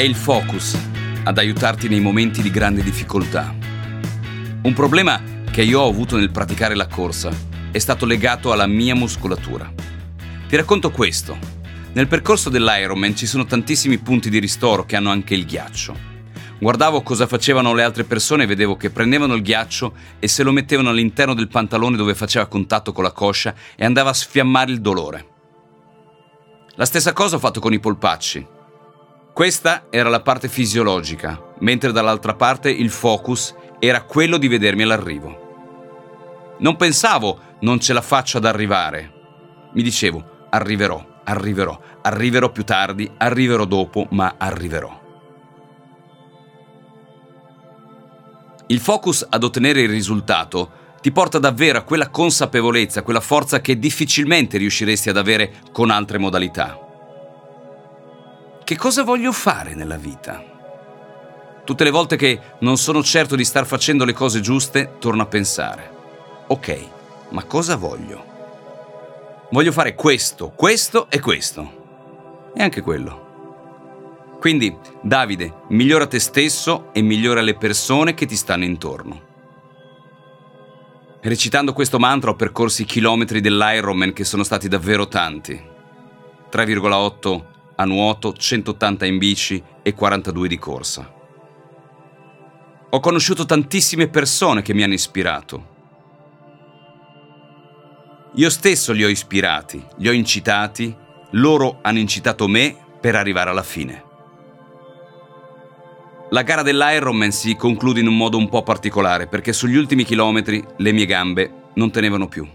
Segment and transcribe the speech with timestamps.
[0.00, 0.78] È il focus
[1.24, 3.54] ad aiutarti nei momenti di grande difficoltà.
[4.62, 5.20] Un problema
[5.52, 7.30] che io ho avuto nel praticare la corsa
[7.70, 9.70] è stato legato alla mia muscolatura.
[10.48, 11.36] Ti racconto questo.
[11.92, 15.94] Nel percorso dell'Ironman ci sono tantissimi punti di ristoro che hanno anche il ghiaccio.
[16.58, 20.52] Guardavo cosa facevano le altre persone e vedevo che prendevano il ghiaccio e se lo
[20.52, 24.80] mettevano all'interno del pantalone dove faceva contatto con la coscia e andava a sfiammare il
[24.80, 25.26] dolore.
[26.76, 28.58] La stessa cosa ho fatto con i polpacci.
[29.40, 36.56] Questa era la parte fisiologica, mentre dall'altra parte il focus era quello di vedermi all'arrivo.
[36.58, 39.70] Non pensavo non ce la faccio ad arrivare.
[39.72, 45.00] Mi dicevo arriverò, arriverò, arriverò più tardi, arriverò dopo, ma arriverò.
[48.66, 53.78] Il focus ad ottenere il risultato ti porta davvero a quella consapevolezza, quella forza che
[53.78, 56.88] difficilmente riusciresti ad avere con altre modalità.
[58.70, 60.40] Che cosa voglio fare nella vita?
[61.64, 65.26] Tutte le volte che non sono certo di star facendo le cose giuste, torno a
[65.26, 65.90] pensare.
[66.46, 66.78] Ok,
[67.30, 69.48] ma cosa voglio?
[69.50, 72.52] Voglio fare questo, questo e questo.
[72.54, 74.38] E anche quello.
[74.38, 79.20] Quindi, Davide, migliora te stesso e migliora le persone che ti stanno intorno.
[81.22, 85.60] Recitando questo mantra ho percorso i chilometri dell'Ironman che sono stati davvero tanti.
[86.52, 91.10] 3,8 a nuoto, 180 in bici e 42 di corsa.
[92.90, 95.78] Ho conosciuto tantissime persone che mi hanno ispirato.
[98.34, 100.94] Io stesso li ho ispirati, li ho incitati,
[101.30, 104.04] loro hanno incitato me per arrivare alla fine.
[106.30, 110.62] La gara dell'Ironman si conclude in un modo un po' particolare perché sugli ultimi chilometri
[110.76, 112.46] le mie gambe non tenevano più.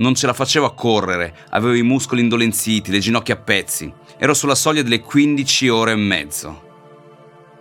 [0.00, 3.92] Non ce la facevo a correre, avevo i muscoli indolenziti, le ginocchia a pezzi.
[4.16, 6.68] Ero sulla soglia delle 15 ore e mezzo.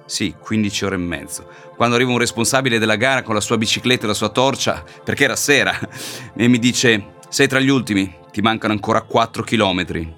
[0.06, 1.50] Sì, 15 ore e mezzo.
[1.76, 5.26] Quando arriva un responsabile della gara con la sua bicicletta e la sua torcia, perché
[5.26, 5.78] era sera,
[6.34, 10.16] e mi dice: Sei tra gli ultimi, ti mancano ancora 4 chilometri.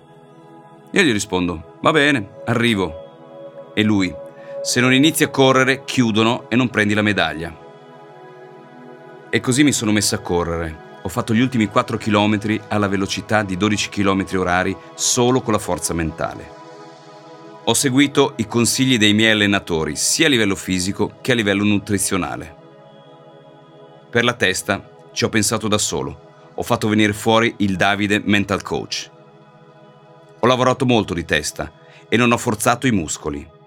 [0.92, 3.72] Io gli rispondo: Va bene, arrivo.
[3.74, 4.14] E lui:
[4.62, 7.58] Se non inizi a correre, chiudono e non prendi la medaglia.
[9.28, 13.44] E così mi sono messo a correre ho fatto gli ultimi 4 km alla velocità
[13.44, 16.60] di 12 km orari solo con la forza mentale.
[17.66, 22.56] Ho seguito i consigli dei miei allenatori sia a livello fisico che a livello nutrizionale.
[24.10, 28.62] Per la testa ci ho pensato da solo, ho fatto venire fuori il Davide Mental
[28.62, 29.10] Coach.
[30.40, 31.72] Ho lavorato molto di testa
[32.10, 33.60] e non ho forzato i muscoli.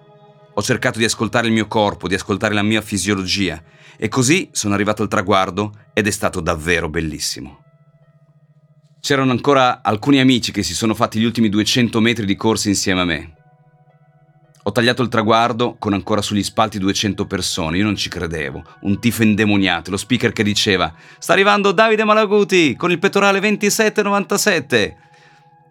[0.57, 3.61] Ho cercato di ascoltare il mio corpo, di ascoltare la mia fisiologia
[3.97, 7.63] e così sono arrivato al traguardo ed è stato davvero bellissimo.
[9.01, 13.01] C'erano ancora alcuni amici che si sono fatti gli ultimi 200 metri di corsa insieme
[13.01, 13.35] a me.
[14.63, 18.99] Ho tagliato il traguardo con ancora sugli spalti 200 persone, io non ci credevo, un
[18.99, 24.97] tifo indemoniato, lo speaker che diceva «Sta arrivando Davide Malaguti con il pettorale 2797!»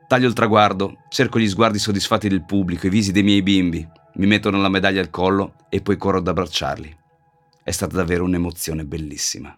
[0.07, 4.27] Taglio il traguardo, cerco gli sguardi soddisfatti del pubblico, i visi dei miei bimbi, mi
[4.27, 6.97] mettono la medaglia al collo e poi corro ad abbracciarli.
[7.63, 9.57] È stata davvero un'emozione bellissima.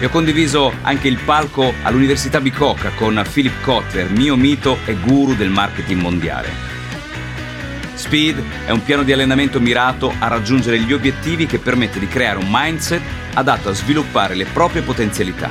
[0.00, 5.34] e ho condiviso anche il palco all'Università Bicocca con Philip Kotler, mio mito e guru
[5.34, 6.48] del marketing mondiale.
[7.94, 12.38] Speed è un piano di allenamento mirato a raggiungere gli obiettivi che permette di creare
[12.38, 13.02] un mindset
[13.34, 15.50] adatto a sviluppare le proprie potenzialità.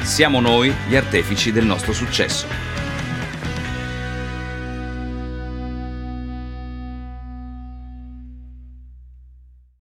[0.00, 2.75] Siamo noi gli artefici del nostro successo.